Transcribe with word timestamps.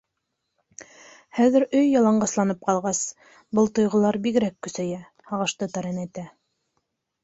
Хәҙер, 1.39 1.65
өй 1.81 1.91
яланғасланып 1.97 2.65
ҡалғас, 2.71 3.03
был 3.61 3.73
тойғолар 3.79 4.21
бигерәк 4.27 4.61
көсәйә, 4.69 5.01
һағышты 5.33 5.73
тәрәнәйтә. 5.79 6.31